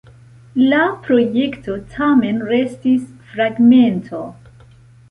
[0.71, 4.27] La projekto tamen restis fragmento.